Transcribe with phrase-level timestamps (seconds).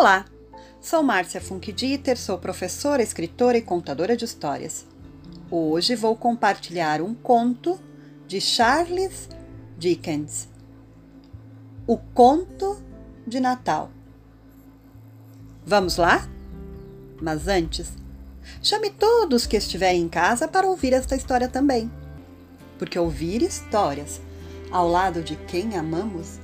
[0.00, 0.26] Olá,
[0.80, 4.86] sou Márcia Funkdieter, sou professora, escritora e contadora de histórias.
[5.50, 7.80] Hoje vou compartilhar um conto
[8.24, 9.28] de Charles
[9.76, 10.48] Dickens.
[11.84, 12.80] O Conto
[13.26, 13.90] de Natal.
[15.66, 16.28] Vamos lá?
[17.20, 17.92] Mas antes,
[18.62, 21.90] chame todos que estiverem em casa para ouvir esta história também.
[22.78, 24.20] Porque ouvir histórias
[24.70, 26.38] ao lado de quem amamos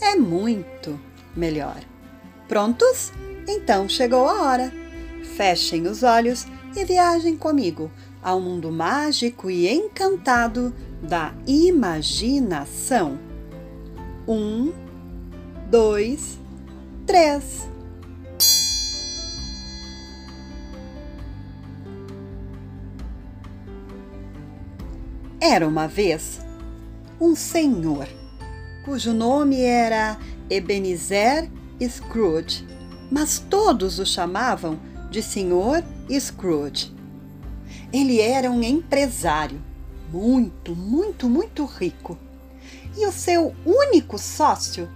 [0.00, 1.00] é muito
[1.34, 1.80] melhor.
[2.48, 3.12] Prontos?
[3.46, 4.72] Então chegou a hora.
[5.36, 7.90] Fechem os olhos e viajem comigo
[8.22, 13.18] ao mundo mágico e encantado da imaginação.
[14.26, 14.72] Um,
[15.70, 16.38] dois,
[17.06, 17.68] três.
[25.40, 26.40] Era uma vez
[27.20, 28.08] um senhor
[28.84, 30.16] cujo nome era
[30.48, 32.66] Ebenezer Scrooge,
[33.10, 34.78] mas todos o chamavam
[35.10, 36.94] de Senhor Scrooge.
[37.92, 39.60] Ele era um empresário
[40.12, 42.18] muito, muito, muito rico
[42.96, 44.88] e o seu único sócio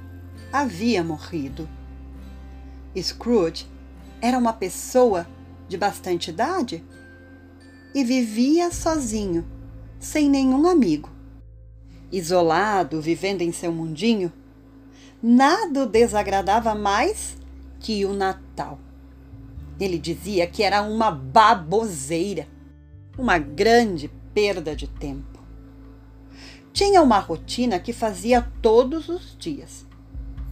[0.53, 1.69] havia morrido.
[2.97, 3.67] Scrooge
[4.21, 5.27] era uma pessoa
[5.69, 6.85] de bastante idade
[7.95, 9.45] e vivia sozinho,
[9.99, 11.21] sem nenhum amigo
[12.11, 14.33] isolado, vivendo em seu mundinho,
[15.23, 17.37] nada o desagradava mais
[17.79, 18.79] que o Natal.
[19.79, 22.47] Ele dizia que era uma baboseira,
[23.19, 25.41] uma grande perda de tempo.
[26.73, 29.87] Tinha uma rotina que fazia todos os dias: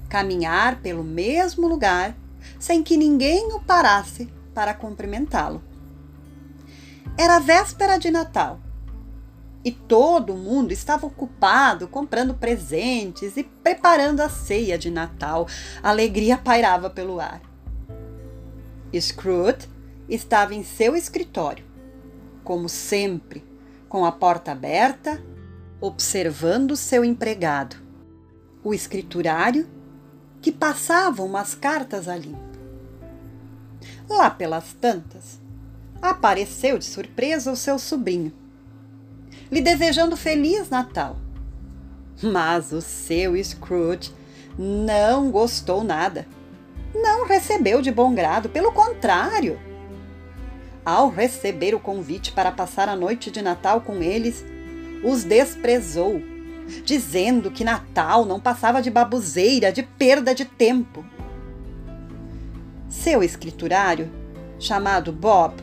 [0.08, 2.16] caminhar pelo mesmo lugar
[2.58, 5.62] sem que ninguém o parasse para cumprimentá-lo.
[7.16, 8.60] Era véspera de Natal
[9.64, 15.46] e todo mundo estava ocupado comprando presentes e preparando a ceia de Natal.
[15.82, 17.40] Alegria pairava pelo ar.
[18.98, 19.68] Scrooge
[20.08, 21.64] estava em seu escritório,
[22.44, 23.44] como sempre,
[23.88, 25.22] com a porta aberta,
[25.80, 27.76] observando seu empregado,
[28.64, 29.68] o escriturário,
[30.40, 32.38] que passava umas cartas a limpo.
[34.08, 35.40] Lá pelas tantas,
[36.00, 38.32] apareceu de surpresa o seu sobrinho
[39.50, 41.16] lhe desejando Feliz Natal.
[42.22, 44.12] Mas o seu Scrooge
[44.58, 46.26] não gostou nada.
[46.94, 49.58] Não recebeu de bom grado, pelo contrário.
[50.84, 54.44] Ao receber o convite para passar a noite de Natal com eles,
[55.04, 56.20] os desprezou,
[56.84, 61.04] dizendo que Natal não passava de babuzeira, de perda de tempo.
[62.88, 64.10] Seu escriturário,
[64.58, 65.54] chamado Bob,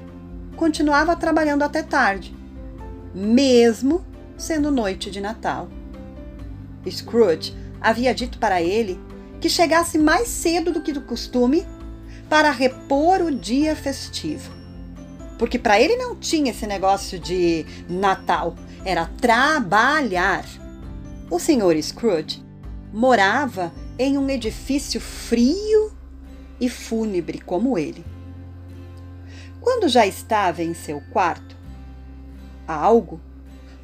[0.56, 2.34] continuava trabalhando até tarde
[3.15, 4.05] mesmo
[4.37, 5.69] sendo noite de Natal.
[6.87, 8.99] Scrooge havia dito para ele
[9.39, 11.65] que chegasse mais cedo do que do costume
[12.29, 14.51] para repor o dia festivo.
[15.39, 20.45] Porque para ele não tinha esse negócio de Natal, era trabalhar.
[21.29, 22.43] O senhor Scrooge
[22.93, 25.91] morava em um edifício frio
[26.59, 28.05] e fúnebre como ele.
[29.59, 31.54] Quando já estava em seu quarto,
[32.67, 33.19] algo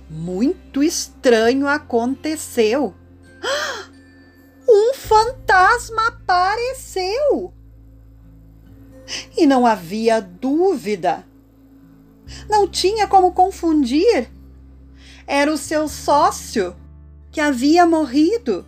[0.09, 2.93] muito estranho aconteceu.
[4.73, 7.51] Um fantasma apareceu!
[9.35, 11.25] E não havia dúvida.
[12.49, 14.31] Não tinha como confundir.
[15.27, 16.73] Era o seu sócio
[17.31, 18.65] que havia morrido.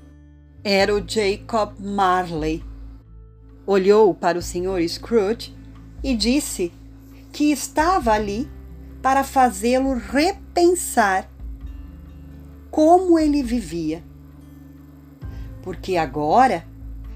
[0.61, 2.63] Era o Jacob Marley.
[3.65, 4.85] Olhou para o Sr.
[4.87, 5.55] Scrooge
[6.03, 6.73] e disse
[7.31, 8.49] que estava ali
[9.03, 11.29] para fazê-lo repensar
[12.71, 14.01] como ele vivia.
[15.61, 16.65] Porque agora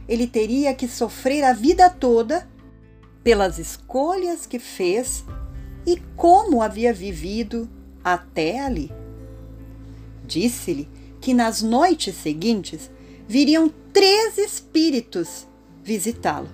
[0.06, 2.48] ele teria que sofrer a vida toda
[3.24, 5.24] pelas escolhas que fez
[5.86, 7.70] e como havia vivido
[8.04, 8.92] até ali.
[10.26, 10.90] Disse-lhe
[11.22, 12.92] que nas noites seguintes
[13.26, 15.48] viriam três espíritos
[15.82, 16.50] visitá-lo.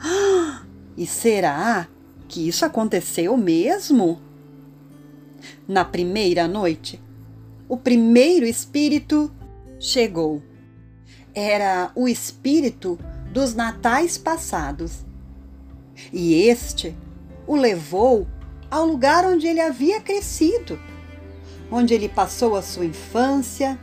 [0.94, 1.88] E será
[2.32, 4.18] que isso aconteceu mesmo?
[5.68, 6.98] Na primeira noite,
[7.68, 9.30] o primeiro espírito
[9.78, 10.42] chegou.
[11.34, 12.98] Era o espírito
[13.30, 15.04] dos natais passados.
[16.10, 16.96] E este
[17.46, 18.26] o levou
[18.70, 20.80] ao lugar onde ele havia crescido,
[21.70, 23.78] onde ele passou a sua infância,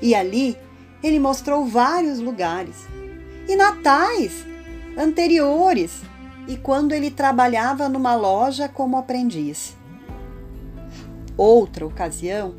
[0.00, 0.56] e ali
[1.02, 2.86] ele mostrou vários lugares
[3.46, 4.46] e natais
[4.96, 6.00] anteriores
[6.46, 9.76] e quando ele trabalhava numa loja como aprendiz.
[11.36, 12.54] Outra ocasião,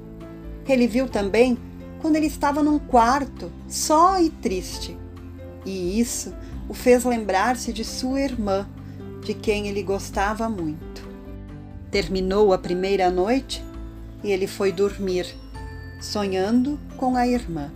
[0.67, 1.57] ele viu também
[1.99, 4.97] quando ele estava num quarto, só e triste.
[5.65, 6.33] E isso
[6.69, 8.67] o fez lembrar-se de sua irmã,
[9.23, 11.07] de quem ele gostava muito.
[11.89, 13.63] Terminou a primeira noite
[14.23, 15.35] e ele foi dormir,
[15.99, 17.71] sonhando com a irmã.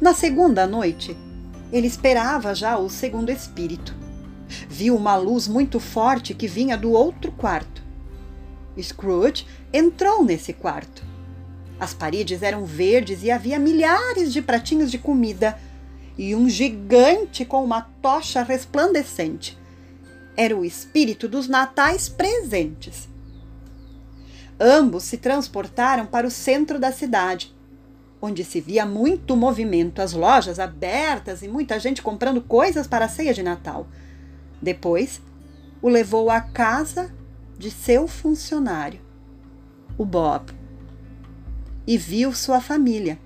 [0.00, 1.16] Na segunda noite,
[1.72, 3.99] ele esperava já o segundo espírito.
[4.72, 7.82] Viu uma luz muito forte que vinha do outro quarto.
[8.80, 11.02] Scrooge entrou nesse quarto.
[11.80, 15.58] As paredes eram verdes e havia milhares de pratinhos de comida
[16.16, 19.58] e um gigante com uma tocha resplandecente.
[20.36, 23.08] Era o espírito dos natais presentes.
[24.58, 27.52] Ambos se transportaram para o centro da cidade,
[28.22, 33.08] onde se via muito movimento, as lojas abertas e muita gente comprando coisas para a
[33.08, 33.88] ceia de Natal.
[34.60, 35.20] Depois,
[35.80, 37.12] o levou à casa
[37.58, 39.00] de seu funcionário,
[39.96, 40.52] o Bob,
[41.86, 43.18] e viu sua família.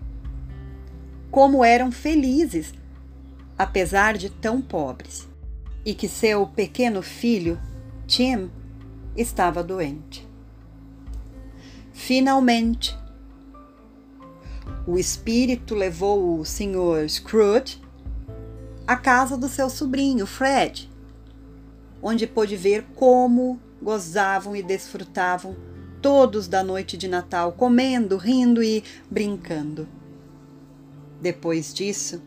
[1.31, 2.73] Como eram felizes,
[3.59, 5.29] apesar de tão pobres,
[5.85, 7.61] e que seu pequeno filho,
[8.07, 8.51] Tim,
[9.17, 10.27] estava doente.
[11.93, 12.97] Finalmente,
[14.87, 17.09] o espírito levou o Sr.
[17.09, 17.83] Scrooge
[18.87, 20.91] à casa do seu sobrinho, Fred,
[22.05, 25.57] onde pôde ver como gozavam e desfrutavam
[26.03, 29.89] todos da noite de Natal, comendo, rindo e brincando.
[31.19, 32.23] Depois disso,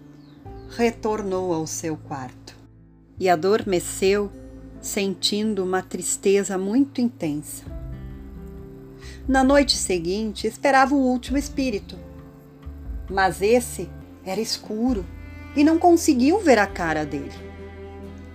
[0.68, 2.58] retornou ao seu quarto
[3.20, 4.32] e adormeceu,
[4.82, 7.64] sentindo uma tristeza muito intensa.
[9.28, 11.96] Na noite seguinte, esperava o último espírito,
[13.08, 13.88] mas esse
[14.26, 15.06] era escuro
[15.56, 17.47] e não conseguiu ver a cara dele.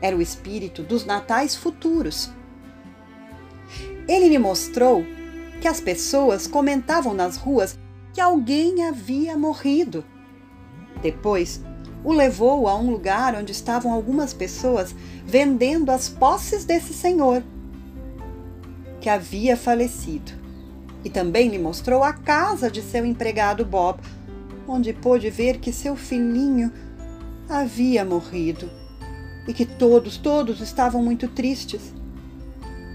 [0.03, 2.33] Era o espírito dos natais futuros.
[4.09, 5.07] Ele lhe mostrou
[5.61, 7.79] que as pessoas comentavam nas ruas
[8.13, 10.05] que alguém havia morrido.
[11.01, 11.63] Depois,
[12.03, 14.93] o levou a um lugar onde estavam algumas pessoas
[15.25, 17.45] vendendo as posses desse senhor
[19.01, 20.33] que havia falecido.
[21.05, 24.01] E também lhe mostrou a casa de seu empregado Bob,
[24.67, 26.73] onde pôde ver que seu filhinho
[27.49, 28.82] havia morrido
[29.47, 31.93] e que todos, todos estavam muito tristes.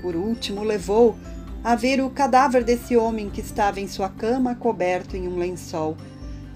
[0.02, 1.18] Por último, levou
[1.64, 5.98] a ver o cadáver desse homem que estava em sua cama coberto em um lençol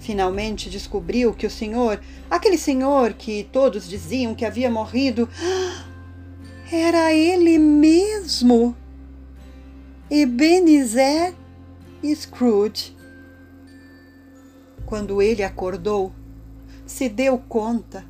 [0.02, 5.28] Finalmente descobriu que o senhor, aquele senhor que todos diziam que havia morrido,
[6.72, 8.74] era ele mesmo.
[10.10, 11.32] Ebenezer
[12.04, 12.96] Scrooge.
[14.84, 16.12] Quando ele acordou,
[16.84, 18.04] se deu conta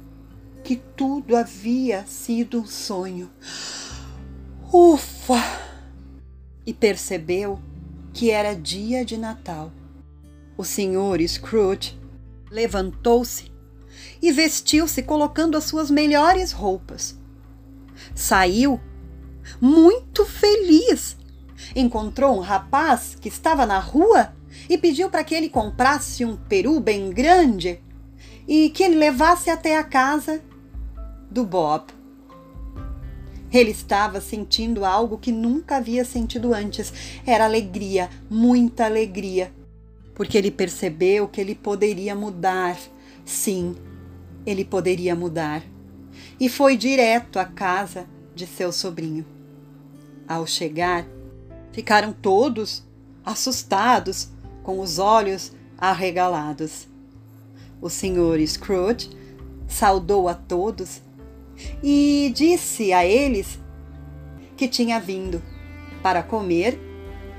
[0.63, 3.31] que tudo havia sido um sonho.
[4.73, 5.43] Ufa!
[6.65, 7.61] E percebeu
[8.13, 9.73] que era dia de Natal.
[10.57, 11.99] O senhor Scrooge
[12.51, 13.51] levantou-se
[14.21, 17.19] e vestiu-se colocando as suas melhores roupas.
[18.15, 18.81] Saiu
[19.61, 21.17] muito feliz.
[21.75, 24.35] Encontrou um rapaz que estava na rua
[24.69, 27.81] e pediu para que ele comprasse um peru bem grande
[28.47, 30.43] e que ele levasse até a casa
[31.33, 31.87] do Bob.
[33.53, 36.93] Ele estava sentindo algo que nunca havia sentido antes.
[37.27, 39.53] Era alegria, muita alegria
[40.15, 42.79] porque ele percebeu que ele poderia mudar.
[43.25, 43.75] Sim,
[44.45, 45.63] ele poderia mudar.
[46.39, 49.25] E foi direto à casa de seu sobrinho.
[50.29, 51.07] Ao chegar,
[51.73, 52.85] ficaram todos
[53.25, 54.29] assustados,
[54.63, 56.87] com os olhos arregalados.
[57.81, 59.11] O senhor Scrooge
[59.67, 61.03] saudou a todos
[61.83, 63.59] e disse a eles
[64.57, 65.43] que tinha vindo
[66.03, 66.79] para comer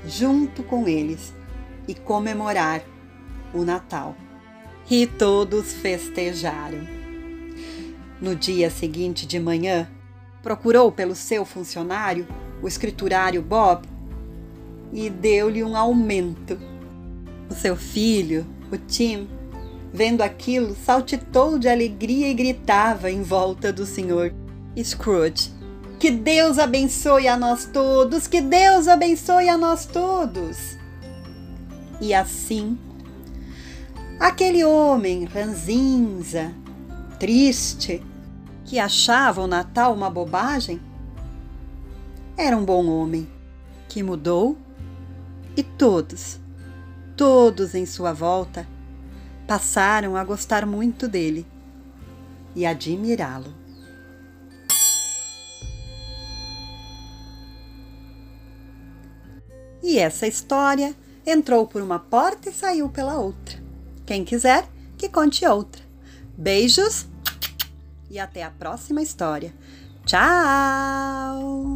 [0.06, 1.32] junto com eles
[1.88, 2.82] e comemorar
[3.52, 4.16] o Natal.
[4.90, 6.86] E todos festejaram.
[8.20, 9.88] No dia seguinte de manhã,
[10.42, 12.26] procurou pelo seu funcionário,
[12.62, 13.88] o escriturário Bob,
[14.92, 16.58] e deu-lhe um aumento.
[17.50, 19.28] O seu filho, o Tim,
[19.94, 24.34] vendo aquilo, saltitou de alegria e gritava em volta do senhor
[24.76, 25.52] Scrooge.
[26.00, 28.26] Que Deus abençoe a nós todos!
[28.26, 30.76] Que Deus abençoe a nós todos!
[32.00, 32.76] E assim,
[34.18, 36.52] aquele homem ranzinza,
[37.20, 38.02] triste,
[38.64, 40.80] que achava o Natal uma bobagem,
[42.36, 43.28] era um bom homem
[43.88, 44.58] que mudou
[45.56, 46.40] e todos,
[47.16, 48.73] todos em sua volta,
[49.46, 51.46] passaram a gostar muito dele
[52.54, 53.52] e admirá-lo.
[59.82, 60.94] E essa história
[61.26, 63.62] entrou por uma porta e saiu pela outra.
[64.06, 65.82] Quem quiser, que conte outra.
[66.36, 67.06] Beijos
[68.10, 69.52] e até a próxima história.
[70.06, 71.73] Tchau!